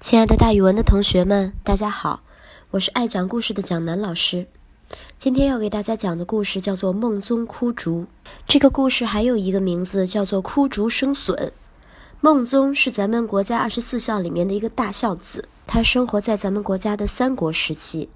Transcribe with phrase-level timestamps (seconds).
[0.00, 2.20] 亲爱的，大语文的同学们，大家好，
[2.70, 4.46] 我是爱讲故事的蒋楠老师。
[5.18, 8.02] 今天要给大家讲的故事叫做《梦中哭竹》。
[8.46, 11.52] 这个故事还有一个名字叫做“哭竹生笋”。
[12.22, 18.08] 孟宗是咱们国家二十四孝里面的一个大孝子，他生活在咱们国家的三国时期，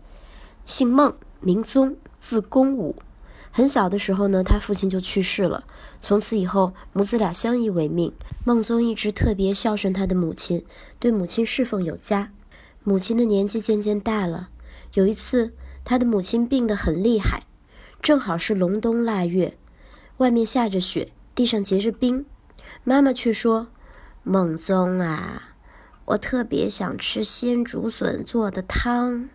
[0.64, 2.94] 姓孟，名宗，字公武。
[3.50, 5.64] 很小的时候呢，他父亲就去世了。
[6.00, 8.12] 从此以后，母子俩相依为命。
[8.44, 10.64] 孟宗一直特别孝顺他的母亲，
[10.98, 12.32] 对母亲侍奉有加。
[12.82, 14.48] 母亲的年纪渐渐大了，
[14.94, 15.52] 有一次，
[15.84, 17.44] 他的母亲病得很厉害，
[18.00, 19.56] 正好是隆冬腊月，
[20.16, 22.24] 外面下着雪，地上结着冰。
[22.84, 23.68] 妈妈却说
[24.24, 25.54] ：“孟宗啊，
[26.06, 29.28] 我特别想吃鲜竹笋做的汤。”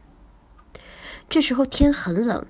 [1.30, 2.46] 这时候天很冷。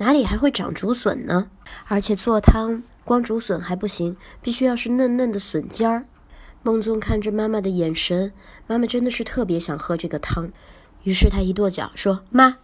[0.00, 1.50] 哪里还会长竹笋呢？
[1.86, 6.06] 而且做汤光竹笋还不行，必须要是嫩嫩的笋尖儿。
[6.62, 8.32] 孟宗看着妈妈的眼神，
[8.66, 10.50] 妈妈真的是特别想喝这个汤，
[11.02, 12.56] 于是他一跺脚说：“妈，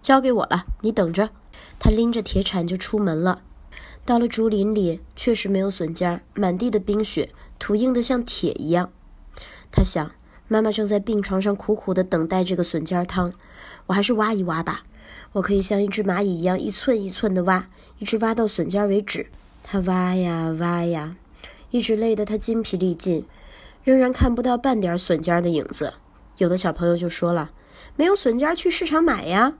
[0.00, 1.28] 交给我了，你等着。”
[1.78, 3.42] 他拎着铁铲就出门了。
[4.06, 8.90] 到了竹林里，确实没有笋尖儿，满地的冰雪，土硬得像铁一样。
[9.70, 10.12] 他想，
[10.48, 13.34] 妈妈正在病床上苦苦地等待这个笋尖儿汤，
[13.86, 14.84] 我还是挖一挖吧。
[15.32, 19.28] 我可以像一只蚂蚁一样一寸一寸地挖，一直挖到笋尖为止。
[19.62, 21.16] 他挖呀挖呀，
[21.70, 23.24] 一直累得他筋疲力尽，
[23.84, 25.94] 仍然看不到半点笋尖的影子。
[26.38, 27.52] 有的小朋友就说了
[27.94, 29.54] ：“没有笋尖，去市场买呀。”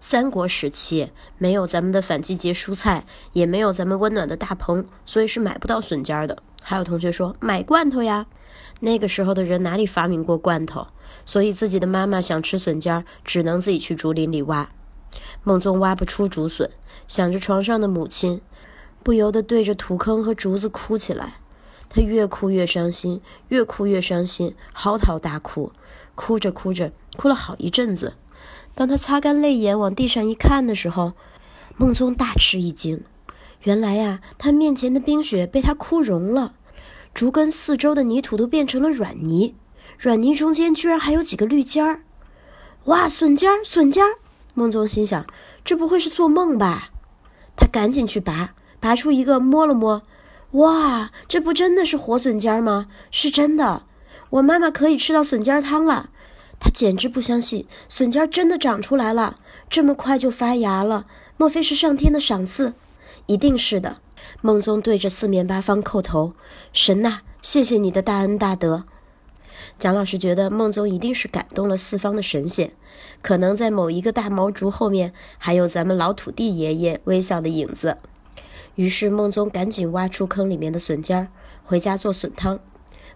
[0.00, 6.42] 三国时期没有咱们的反季节蔬菜，也没有咱们温暖的大棚，所以是买不到笋尖的。
[6.60, 8.26] 还有同学说买罐头呀，
[8.80, 10.88] 那个时候的人哪里发明过罐头？
[11.24, 14.68] 所以自己的妈妈想吃笋尖，只能自己去竹林里挖。
[15.42, 16.70] 孟宗挖不出竹笋，
[17.06, 18.40] 想着床上的母亲，
[19.02, 21.34] 不由得对着土坑和竹子哭起来。
[21.88, 25.72] 他越哭越伤心，越哭越伤心，嚎啕大哭。
[26.14, 28.14] 哭着哭着，哭了好一阵子。
[28.74, 31.12] 当他擦干泪眼往地上一看的时候，
[31.76, 33.02] 孟宗大吃一惊。
[33.62, 36.54] 原来呀，他面前的冰雪被他哭融了，
[37.12, 39.54] 竹根四周的泥土都变成了软泥，
[39.98, 42.02] 软泥中间居然还有几个绿尖儿。
[42.84, 44.18] 哇，笋尖儿，笋尖儿！
[44.54, 45.26] 孟宗心想
[45.64, 46.90] ：“这不会是做梦吧？”
[47.56, 50.02] 他赶紧去拔，拔出一个，摸了摸，
[50.52, 52.88] 哇，这不真的是活笋尖吗？
[53.10, 53.84] 是真的，
[54.30, 56.10] 我妈妈可以吃到笋尖汤了。
[56.60, 61.06] 他简直不相信，笋尖真的长出来了，这么快就发芽了？
[61.36, 62.74] 莫非是上天的赏赐？
[63.26, 63.98] 一定是的。
[64.40, 66.34] 孟宗对着四面八方叩头
[66.72, 68.84] ：“神呐，谢谢你的大恩大德。”
[69.78, 72.72] 蒋老师觉得孟宗一定是感动了四方的神仙，
[73.20, 77.98] 可能在某一个大毛竹后面还有咱们老土地爷爷微笑的影子。
[78.74, 81.28] 于是孟宗赶紧挖出坑里面的笋尖儿，
[81.64, 82.58] 回家做笋汤。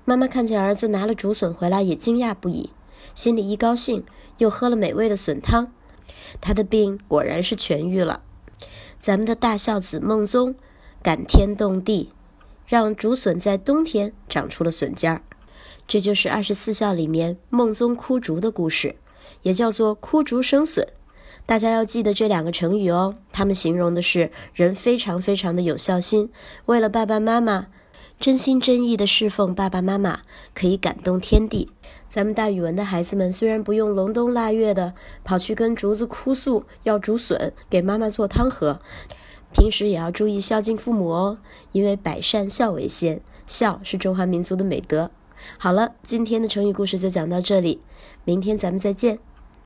[0.04, 2.70] 妈妈看见儿子拿了竹笋回来，也惊讶不已，
[3.14, 4.04] 心里一高兴，
[4.38, 5.72] 又喝了美味的笋汤，
[6.40, 8.22] 他的病果然是痊愈了。
[9.00, 10.54] 咱们的大孝子孟宗
[11.02, 12.10] 感天动地，
[12.66, 15.22] 让竹笋在冬天长出了笋尖儿。
[15.86, 18.96] 这就是二十四孝里面孟宗哭竹的故事，
[19.42, 20.86] 也叫做哭竹生笋。
[21.46, 26.28] 大家要记得这两个成语哦，他们形容的是人非常非常的有孝心，
[26.64, 27.68] 为了爸爸妈妈，
[28.18, 31.70] 真心真意的侍奉爸爸妈妈，可以感动天地。
[32.08, 38.80] 咱们大语文的孩子们虽然不用隆冬腊月的跑去跟竹子哭诉要竹笋给妈妈做汤喝，
[39.52, 41.38] 平时也要注意孝敬父母哦，
[41.70, 45.12] 因为百善孝为先，孝是中华民族的美德。
[45.58, 47.80] 好了，今天的成语故事就讲到这里，
[48.24, 49.18] 明天咱们再见。